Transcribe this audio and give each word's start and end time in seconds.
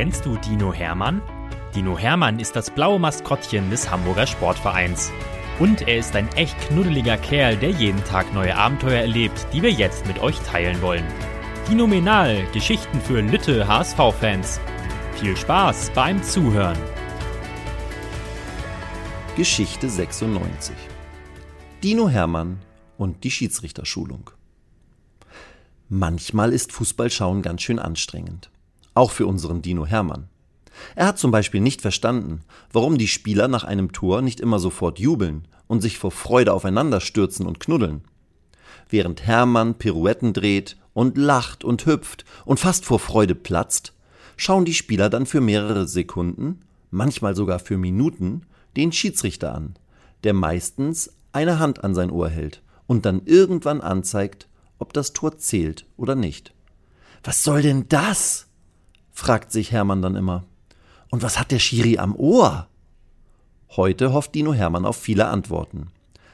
Kennst 0.00 0.24
du 0.24 0.38
Dino 0.38 0.72
Hermann? 0.72 1.20
Dino 1.74 1.98
Hermann 1.98 2.40
ist 2.40 2.56
das 2.56 2.70
blaue 2.70 2.98
Maskottchen 2.98 3.68
des 3.68 3.90
Hamburger 3.90 4.26
Sportvereins. 4.26 5.12
Und 5.58 5.86
er 5.86 5.98
ist 5.98 6.16
ein 6.16 6.26
echt 6.36 6.58
knuddeliger 6.58 7.18
Kerl, 7.18 7.58
der 7.58 7.68
jeden 7.68 8.02
Tag 8.04 8.32
neue 8.32 8.56
Abenteuer 8.56 9.02
erlebt, 9.02 9.46
die 9.52 9.60
wir 9.60 9.70
jetzt 9.70 10.06
mit 10.06 10.18
euch 10.20 10.38
teilen 10.38 10.80
wollen. 10.80 11.04
Phänomenal, 11.66 12.46
Geschichten 12.54 12.98
für 12.98 13.20
Lütte 13.20 13.68
HSV-Fans. 13.68 14.58
Viel 15.16 15.36
Spaß 15.36 15.90
beim 15.94 16.22
Zuhören. 16.22 16.78
Geschichte 19.36 19.90
96 19.90 20.74
Dino 21.82 22.08
Hermann 22.08 22.60
und 22.96 23.22
die 23.22 23.30
Schiedsrichterschulung. 23.30 24.30
Manchmal 25.90 26.54
ist 26.54 26.72
Fußballschauen 26.72 27.42
ganz 27.42 27.60
schön 27.60 27.78
anstrengend. 27.78 28.50
Auch 28.94 29.10
für 29.10 29.26
unseren 29.26 29.62
Dino 29.62 29.86
Hermann. 29.86 30.28
Er 30.94 31.06
hat 31.06 31.18
zum 31.18 31.30
Beispiel 31.30 31.60
nicht 31.60 31.82
verstanden, 31.82 32.40
warum 32.72 32.98
die 32.98 33.08
Spieler 33.08 33.48
nach 33.48 33.64
einem 33.64 33.92
Tor 33.92 34.22
nicht 34.22 34.40
immer 34.40 34.58
sofort 34.58 34.98
jubeln 34.98 35.46
und 35.66 35.80
sich 35.80 35.98
vor 35.98 36.10
Freude 36.10 36.52
aufeinander 36.52 37.00
stürzen 37.00 37.46
und 37.46 37.60
knuddeln. 37.60 38.02
Während 38.88 39.26
Hermann 39.26 39.74
Pirouetten 39.74 40.32
dreht 40.32 40.76
und 40.94 41.16
lacht 41.16 41.64
und 41.64 41.86
hüpft 41.86 42.24
und 42.44 42.58
fast 42.58 42.84
vor 42.84 42.98
Freude 42.98 43.34
platzt, 43.34 43.92
schauen 44.36 44.64
die 44.64 44.74
Spieler 44.74 45.10
dann 45.10 45.26
für 45.26 45.40
mehrere 45.40 45.86
Sekunden, 45.86 46.60
manchmal 46.90 47.36
sogar 47.36 47.58
für 47.58 47.76
Minuten, 47.76 48.42
den 48.76 48.92
Schiedsrichter 48.92 49.54
an, 49.54 49.74
der 50.24 50.34
meistens 50.34 51.12
eine 51.32 51.58
Hand 51.58 51.84
an 51.84 51.94
sein 51.94 52.10
Ohr 52.10 52.28
hält 52.28 52.62
und 52.86 53.04
dann 53.04 53.22
irgendwann 53.24 53.80
anzeigt, 53.80 54.48
ob 54.78 54.92
das 54.92 55.12
Tor 55.12 55.38
zählt 55.38 55.86
oder 55.96 56.16
nicht. 56.16 56.52
Was 57.22 57.44
soll 57.44 57.62
denn 57.62 57.86
das? 57.88 58.48
Fragt 59.20 59.52
sich 59.52 59.70
Hermann 59.70 60.00
dann 60.00 60.16
immer. 60.16 60.44
Und 61.10 61.22
was 61.22 61.38
hat 61.38 61.50
der 61.50 61.58
Schiri 61.58 61.98
am 61.98 62.16
Ohr? 62.16 62.68
Heute 63.76 64.14
hofft 64.14 64.34
Dino 64.34 64.54
Hermann 64.54 64.86
auf 64.86 64.96
viele 64.96 65.26
Antworten. 65.26 65.88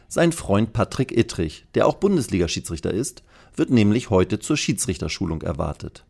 Sein 0.07 0.31
Freund 0.31 0.73
Patrick 0.73 1.11
Ittrich, 1.11 1.67
der 1.75 1.89
auch 1.89 1.97
Bundesliga-Schiedsrichter 1.97 2.93
ist, 2.93 3.25
wird 3.57 3.71
nämlich 3.71 4.11
heute 4.11 4.39
zur 4.39 4.57
Schiedsrichterschulung 4.57 5.43
erwartet. 5.43 6.05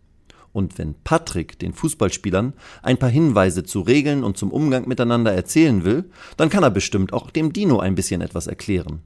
Und 0.52 0.76
wenn 0.76 0.94
Patrick 1.02 1.58
den 1.58 1.72
Fußballspielern 1.72 2.52
ein 2.82 2.98
paar 2.98 3.08
Hinweise 3.08 3.64
zu 3.64 3.80
Regeln 3.80 4.22
und 4.22 4.36
zum 4.36 4.52
Umgang 4.52 4.86
miteinander 4.86 5.32
erzählen 5.32 5.82
will, 5.82 6.10
dann 6.36 6.50
kann 6.50 6.62
er 6.62 6.70
bestimmt 6.70 7.14
auch 7.14 7.30
dem 7.30 7.54
Dino 7.54 7.78
ein 7.78 7.94
bisschen 7.94 8.20
etwas 8.20 8.48
erklären. 8.48 9.00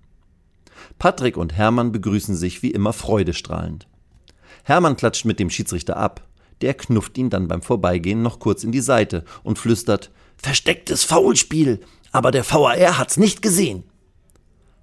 Patrick 0.98 1.36
und 1.36 1.56
Hermann 1.56 1.92
begrüßen 1.92 2.34
sich 2.34 2.64
wie 2.64 2.72
immer 2.72 2.92
freudestrahlend. 2.92 3.86
Hermann 4.64 4.96
klatscht 4.96 5.24
mit 5.24 5.38
dem 5.38 5.50
Schiedsrichter 5.50 5.96
ab, 5.96 6.26
der 6.60 6.74
knufft 6.74 7.16
ihn 7.18 7.30
dann 7.30 7.48
beim 7.48 7.62
Vorbeigehen 7.62 8.22
noch 8.22 8.38
kurz 8.38 8.64
in 8.64 8.72
die 8.72 8.80
Seite 8.80 9.24
und 9.42 9.58
flüstert 9.58 10.10
Verstecktes 10.36 11.04
Foulspiel, 11.04 11.80
aber 12.12 12.30
der 12.30 12.50
VAR 12.50 12.98
hat's 12.98 13.16
nicht 13.16 13.42
gesehen. 13.42 13.84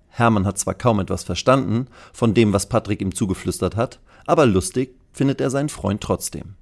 Hermann 0.10 0.46
hat 0.46 0.58
zwar 0.58 0.74
kaum 0.74 1.00
etwas 1.00 1.24
verstanden 1.24 1.88
von 2.14 2.34
dem, 2.34 2.54
was 2.54 2.70
Patrick 2.70 3.02
ihm 3.02 3.14
zugeflüstert 3.14 3.76
hat, 3.76 4.00
aber 4.26 4.46
lustig 4.46 4.96
findet 5.12 5.42
er 5.42 5.50
seinen 5.50 5.70
Freund 5.70 6.02
trotzdem. 6.02 6.56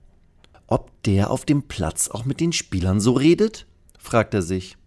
Ob 0.68 0.92
der 1.04 1.30
auf 1.30 1.46
dem 1.46 1.64
Platz 1.64 2.10
auch 2.10 2.26
mit 2.26 2.40
den 2.40 2.52
Spielern 2.52 3.00
so 3.00 3.14
redet? 3.14 3.66
fragt 4.00 4.34
er 4.34 4.42
sich. 4.42 4.78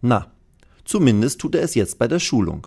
Na, 0.00 0.30
zumindest 0.84 1.40
tut 1.40 1.54
er 1.54 1.62
es 1.62 1.74
jetzt 1.74 1.98
bei 1.98 2.08
der 2.08 2.18
Schulung. 2.18 2.66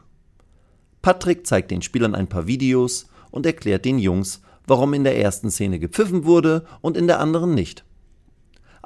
Patrick 1.02 1.46
zeigt 1.46 1.72
den 1.72 1.82
Spielern 1.82 2.16
ein 2.16 2.28
paar 2.28 2.48
Videos 2.48 3.08
und 3.32 3.46
erklärt 3.46 3.86
den 3.86 4.00
Jungs, 4.00 4.42
warum 4.68 4.94
in 4.94 5.04
der 5.04 5.18
ersten 5.18 5.50
Szene 5.50 5.80
gepfiffen 5.80 6.26
wurde 6.26 6.66
und 6.82 6.98
in 6.98 7.08
der 7.08 7.20
anderen 7.20 7.56
nicht. 7.56 7.84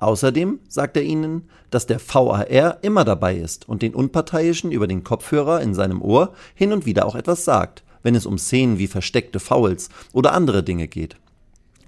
Außerdem 0.02 0.60
sagt 0.68 0.98
er 0.98 1.04
ihnen, 1.04 1.50
dass 1.70 1.86
der 1.86 2.00
VAR 2.00 2.84
immer 2.84 3.04
dabei 3.04 3.36
ist 3.36 3.70
und 3.70 3.84
den 3.84 3.94
Unparteiischen 3.94 4.72
über 4.72 4.88
den 4.88 5.04
Kopfhörer 5.04 5.62
in 5.62 5.76
seinem 5.76 6.02
Ohr 6.02 6.34
hin 6.56 6.74
und 6.74 6.88
wieder 6.88 7.06
auch 7.06 7.14
etwas 7.14 7.46
sagt, 7.46 7.84
wenn 8.02 8.16
es 8.16 8.26
um 8.26 8.40
Szenen 8.40 8.80
wie 8.80 8.88
versteckte 8.88 9.40
Fouls 9.40 9.90
oder 10.12 10.34
andere 10.34 10.64
Dinge 10.64 10.88
geht, 10.88 11.18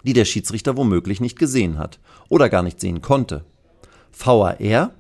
die 0.04 0.14
der 0.14 0.26
Schiedsrichter 0.26 0.78
womöglich 0.78 1.22
nicht 1.22 1.40
gesehen 1.40 1.80
hat 1.80 2.00
oder 2.30 2.50
gar 2.50 2.62
nicht 2.62 2.80
sehen 2.80 3.02
konnte. 3.02 3.46
VAR, 4.12 4.92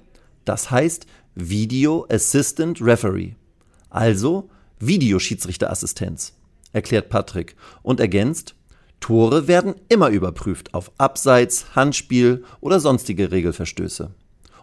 das 0.43 0.71
heißt 0.71 1.05
Video 1.35 2.07
Assistant 2.09 2.81
Referee, 2.81 3.33
also 3.91 4.49
Videoschiedsrichterassistenz, 4.79 6.33
erklärt 6.71 7.09
Patrick 7.09 7.55
und 7.83 7.99
ergänzt, 7.99 8.55
Tore 9.03 9.49
werden 9.49 9.75
immer 9.89 10.07
überprüft 10.07 10.73
auf 10.73 10.89
Abseits, 10.97 11.75
Handspiel 11.75 12.45
oder 12.61 12.79
sonstige 12.79 13.33
Regelverstöße. 13.33 14.11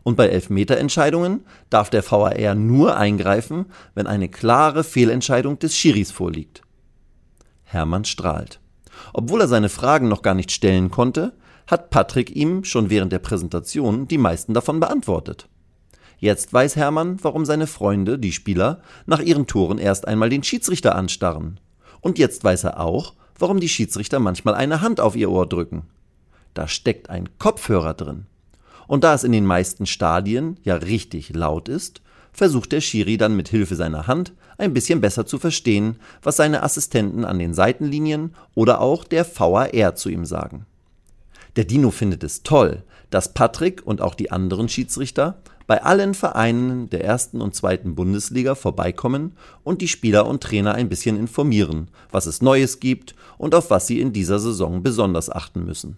Und 0.02 0.16
bei 0.16 0.28
Elfmeterentscheidungen 0.28 1.44
darf 1.68 1.90
der 1.90 2.02
VAR 2.10 2.54
nur 2.54 2.96
eingreifen, 2.96 3.66
wenn 3.94 4.06
eine 4.06 4.30
klare 4.30 4.82
Fehlentscheidung 4.82 5.58
des 5.58 5.76
Schiris 5.76 6.10
vorliegt. 6.10 6.62
Hermann 7.64 8.06
strahlt. 8.06 8.60
Obwohl 9.12 9.42
er 9.42 9.48
seine 9.48 9.68
Fragen 9.68 10.08
noch 10.08 10.22
gar 10.22 10.32
nicht 10.32 10.52
stellen 10.52 10.90
konnte, 10.90 11.34
hat 11.66 11.90
Patrick 11.90 12.34
ihm 12.34 12.64
schon 12.64 12.88
während 12.88 13.12
der 13.12 13.18
Präsentation 13.18 14.08
die 14.08 14.16
meisten 14.16 14.54
davon 14.54 14.80
beantwortet. 14.80 15.50
Jetzt 16.16 16.50
weiß 16.50 16.76
Hermann, 16.76 17.18
warum 17.20 17.44
seine 17.44 17.66
Freunde, 17.66 18.18
die 18.18 18.32
Spieler, 18.32 18.80
nach 19.04 19.20
ihren 19.20 19.46
Toren 19.46 19.76
erst 19.76 20.08
einmal 20.08 20.30
den 20.30 20.42
Schiedsrichter 20.42 20.94
anstarren. 20.94 21.60
Und 22.00 22.18
jetzt 22.18 22.42
weiß 22.42 22.64
er 22.64 22.80
auch, 22.80 23.12
warum 23.40 23.60
die 23.60 23.68
Schiedsrichter 23.68 24.20
manchmal 24.20 24.54
eine 24.54 24.80
Hand 24.80 25.00
auf 25.00 25.16
ihr 25.16 25.30
Ohr 25.30 25.48
drücken. 25.48 25.82
Da 26.54 26.68
steckt 26.68 27.10
ein 27.10 27.28
Kopfhörer 27.38 27.94
drin. 27.94 28.26
Und 28.86 29.04
da 29.04 29.14
es 29.14 29.24
in 29.24 29.32
den 29.32 29.46
meisten 29.46 29.86
Stadien 29.86 30.58
ja 30.62 30.74
richtig 30.74 31.34
laut 31.34 31.68
ist, 31.68 32.02
versucht 32.32 32.72
der 32.72 32.80
Schiri 32.80 33.16
dann 33.16 33.36
mit 33.36 33.48
Hilfe 33.48 33.76
seiner 33.76 34.06
Hand 34.06 34.32
ein 34.58 34.74
bisschen 34.74 35.00
besser 35.00 35.26
zu 35.26 35.38
verstehen, 35.38 35.96
was 36.22 36.36
seine 36.36 36.62
Assistenten 36.62 37.24
an 37.24 37.38
den 37.38 37.54
Seitenlinien 37.54 38.34
oder 38.54 38.80
auch 38.80 39.04
der 39.04 39.24
VAR 39.24 39.94
zu 39.94 40.10
ihm 40.10 40.24
sagen. 40.24 40.66
Der 41.56 41.64
Dino 41.64 41.90
findet 41.90 42.22
es 42.24 42.42
toll, 42.42 42.84
dass 43.10 43.34
Patrick 43.34 43.82
und 43.84 44.00
auch 44.00 44.14
die 44.14 44.30
anderen 44.30 44.68
Schiedsrichter 44.68 45.42
bei 45.66 45.82
allen 45.82 46.14
Vereinen 46.14 46.90
der 46.90 47.04
ersten 47.04 47.40
und 47.40 47.54
zweiten 47.54 47.94
Bundesliga 47.94 48.54
vorbeikommen 48.54 49.36
und 49.62 49.80
die 49.82 49.88
Spieler 49.88 50.26
und 50.26 50.42
Trainer 50.42 50.74
ein 50.74 50.88
bisschen 50.88 51.16
informieren, 51.16 51.88
was 52.10 52.26
es 52.26 52.42
Neues 52.42 52.80
gibt 52.80 53.14
und 53.38 53.54
auf 53.54 53.70
was 53.70 53.86
sie 53.86 54.00
in 54.00 54.12
dieser 54.12 54.40
Saison 54.40 54.82
besonders 54.82 55.30
achten 55.30 55.64
müssen. 55.64 55.96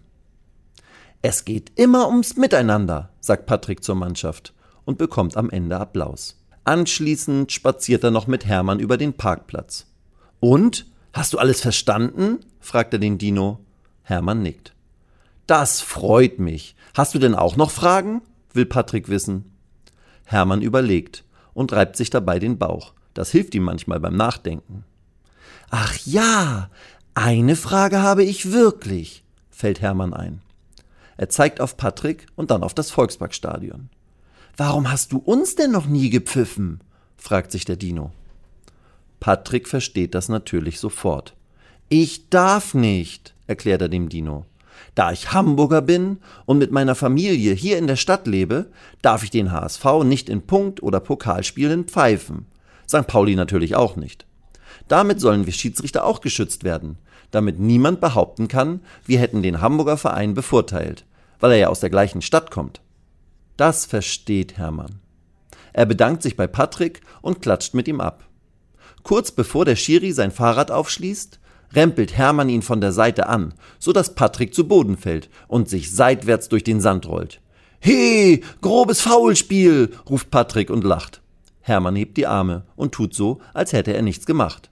Es 1.23 1.45
geht 1.45 1.73
immer 1.77 2.09
ums 2.09 2.37
Miteinander, 2.37 3.11
sagt 3.21 3.47
Patrick 3.47 3.85
zur 3.85 3.95
Mannschaft 3.95 4.53
und 4.85 4.99
bekommt 4.99 5.37
am 5.37 5.51
Ende 5.51 5.79
Applaus. 5.79 6.39
Anschließend 6.65 7.51
spaziert 7.51 8.05
er 8.05 8.11
noch 8.11 8.27
mit 8.27 8.45
Hermann 8.45 8.81
über 8.81 8.97
den 8.97 9.15
Parkplatz. 9.15 9.87
Und? 10.41 10.87
Hast 11.13 11.33
du 11.33 11.39
alles 11.39 11.61
verstanden? 11.61 12.41
fragt 12.61 12.93
er 12.93 12.99
den 12.99 13.19
Dino. 13.19 13.61
Hermann 14.03 14.43
nickt. 14.43 14.75
Das 15.47 15.81
freut 15.81 16.39
mich. 16.39 16.77
Hast 16.95 17.15
du 17.15 17.19
denn 17.19 17.35
auch 17.35 17.57
noch 17.57 17.71
Fragen? 17.71 18.23
will 18.53 18.67
Patrick 18.67 19.09
wissen. 19.09 19.53
Hermann 20.25 20.63
überlegt 20.63 21.25
und 21.55 21.73
reibt 21.73 21.97
sich 21.97 22.11
dabei 22.11 22.39
den 22.39 22.59
Bauch. 22.59 22.93
Das 23.15 23.31
hilft 23.31 23.55
ihm 23.55 23.65
manchmal 23.65 24.01
beim 24.01 24.17
Nachdenken. 24.17 24.85
Ach 25.71 25.97
ja, 26.05 26.71
eine 27.15 27.57
Frage 27.57 28.03
habe 28.03 28.25
ich 28.25 28.53
wirklich, 28.53 29.25
fällt 29.51 29.81
Hermann 29.81 30.15
ein. 30.15 30.43
Er 31.17 31.29
zeigt 31.29 31.61
auf 31.61 31.77
Patrick 31.77 32.27
und 32.37 32.51
dann 32.51 32.63
auf 32.63 32.75
das 32.75 32.91
Volksparkstadion. 32.91 33.91
Warum 34.57 34.91
hast 34.91 35.13
du 35.13 35.19
uns 35.19 35.55
denn 35.55 35.71
noch 35.71 35.87
nie 35.87 36.11
gepfiffen? 36.11 36.81
fragt 37.17 37.53
sich 37.53 37.65
der 37.65 37.77
Dino. 37.77 38.13
Patrick 39.21 39.69
versteht 39.69 40.15
das 40.15 40.29
natürlich 40.29 40.81
sofort. 40.81 41.35
Ich 41.89 42.29
darf 42.31 42.75
nicht, 42.75 43.35
erklärt 43.47 43.83
er 43.83 43.89
dem 43.89 44.09
Dino. 44.09 44.47
Da 44.95 45.13
ich 45.13 45.33
Hamburger 45.33 45.81
bin 45.81 46.19
und 46.45 46.59
mit 46.59 46.71
meiner 46.71 46.95
Familie 46.95 47.55
hier 47.55 47.79
in 47.79 47.87
der 47.87 47.97
Stadt 47.97 48.27
lebe, 48.27 48.71
darf 49.01 49.25
ich 49.25 49.31
den 49.31 49.53
HSV 49.53 49.85
nicht 50.05 50.29
in 50.29 50.43
Punkt- 50.43 50.83
oder 50.83 51.01
Pokalspielen 51.01 51.85
pfeifen. 51.85 52.47
St. 52.89 53.07
Pauli 53.07 53.35
natürlich 53.37 53.75
auch 53.75 53.97
nicht. 53.97 54.27
Damit 54.89 55.21
sollen 55.21 55.47
wir 55.47 55.53
Schiedsrichter 55.53 56.05
auch 56.05 56.21
geschützt 56.21 56.65
werden, 56.65 56.99
damit 57.31 57.59
niemand 57.59 58.01
behaupten 58.01 58.49
kann, 58.49 58.81
wir 59.07 59.19
hätten 59.19 59.43
den 59.43 59.61
Hamburger 59.61 59.97
Verein 59.97 60.35
bevorteilt, 60.35 61.07
weil 61.41 61.53
er 61.53 61.59
ja 61.59 61.69
aus 61.69 61.81
der 61.81 61.91
gleichen 61.91 62.23
Stadt 62.23 62.51
kommt. 62.51 62.81
Das 63.57 63.87
versteht 63.87 64.59
Hermann. 64.59 65.01
Er 65.73 65.87
bedankt 65.87 66.23
sich 66.23 66.37
bei 66.37 66.47
Patrick 66.47 67.01
und 67.23 67.41
klatscht 67.41 67.75
mit 67.75 67.89
ihm 67.89 68.01
ab. 68.01 68.25
Kurz 69.03 69.31
bevor 69.31 69.65
der 69.65 69.77
Schiri 69.77 70.13
sein 70.13 70.31
Fahrrad 70.31 70.71
aufschließt, 70.71 71.41
rempelt 71.75 72.17
Hermann 72.17 72.49
ihn 72.49 72.63
von 72.63 72.81
der 72.81 72.93
Seite 72.93 73.29
an, 73.29 73.55
so 73.79 73.93
dass 73.93 74.15
Patrick 74.15 74.55
zu 74.55 74.67
Boden 74.67 74.97
fällt 74.97 75.29
und 75.49 75.69
sich 75.69 75.93
seitwärts 75.93 76.49
durch 76.49 76.65
den 76.65 76.81
Sand 76.81 77.07
rollt. 77.07 77.41
He, 77.81 78.43
grobes 78.61 79.01
Faulspiel, 79.01 79.91
ruft 80.09 80.31
Patrick 80.31 80.71
und 80.71 80.85
lacht. 80.85 81.21
Hermann 81.63 81.97
hebt 81.97 82.17
die 82.17 82.27
Arme 82.27 82.65
und 82.77 82.93
tut 82.93 83.15
so, 83.15 83.41
als 83.55 83.73
hätte 83.73 83.95
er 83.95 84.03
nichts 84.03 84.27
gemacht. 84.27 84.71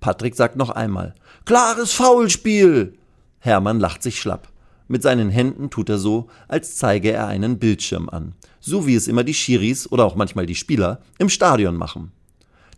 Patrick 0.00 0.34
sagt 0.34 0.56
noch 0.56 0.70
einmal, 0.70 1.14
klares 1.44 1.92
Faulspiel. 1.92 2.98
Hermann 3.38 3.80
lacht 3.80 4.02
sich 4.02 4.20
schlapp. 4.20 4.48
Mit 4.88 5.02
seinen 5.02 5.30
Händen 5.30 5.70
tut 5.70 5.88
er 5.88 5.98
so, 5.98 6.28
als 6.46 6.76
zeige 6.76 7.12
er 7.12 7.26
einen 7.26 7.58
Bildschirm 7.58 8.10
an, 8.10 8.34
so 8.60 8.86
wie 8.86 8.94
es 8.94 9.08
immer 9.08 9.24
die 9.24 9.32
Schiris 9.32 9.90
oder 9.90 10.04
auch 10.04 10.14
manchmal 10.14 10.44
die 10.44 10.54
Spieler 10.54 11.00
im 11.18 11.30
Stadion 11.30 11.76
machen. 11.76 12.12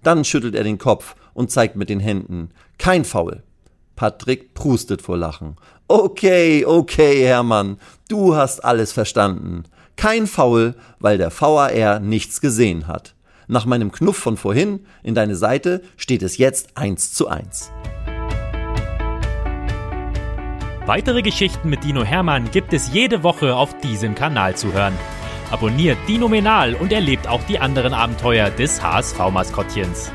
Dann 0.05 0.25
schüttelt 0.25 0.55
er 0.55 0.63
den 0.63 0.79
Kopf 0.79 1.17
und 1.35 1.51
zeigt 1.51 1.75
mit 1.75 1.89
den 1.89 1.99
Händen, 1.99 2.51
kein 2.79 3.05
Foul. 3.05 3.43
Patrick 3.97 4.55
prustet 4.55 5.03
vor 5.03 5.17
Lachen. 5.17 5.57
Okay, 5.89 6.65
okay, 6.65 7.25
Hermann, 7.25 7.79
du 8.09 8.37
hast 8.37 8.65
alles 8.65 8.93
verstanden. 8.93 9.65
Kein 9.97 10.27
Foul, 10.27 10.75
weil 11.01 11.19
der 11.19 11.33
VAR 11.33 12.01
nichts 12.01 12.41
gesehen 12.41 12.87
hat. 12.87 13.15
Nach 13.49 13.65
meinem 13.65 13.93
Knuff 13.93 14.17
von 14.17 14.37
vorhin 14.37 14.87
in 15.03 15.15
deine 15.15 15.37
Seite 15.37 15.83
steht 15.97 16.23
es 16.23 16.37
jetzt 16.37 16.77
1 16.77 17.15
zu 17.15 17.29
1. 17.29 17.71
Weitere 20.85 21.23
Geschichten 21.23 21.69
mit 21.69 21.83
Dino 21.83 22.05
Hermann 22.05 22.51
gibt 22.51 22.73
es 22.73 22.93
jede 22.93 23.23
Woche 23.23 23.57
auf 23.57 23.77
diesem 23.81 24.15
Kanal 24.15 24.57
zu 24.57 24.73
hören. 24.73 24.95
Abonniert 25.51 25.99
Dino 26.07 26.29
Menal 26.29 26.75
und 26.75 26.93
erlebt 26.93 27.27
auch 27.29 27.43
die 27.45 27.59
anderen 27.59 27.95
Abenteuer 27.95 28.51
des 28.51 28.83
HSV-Maskottchens. 28.83 30.13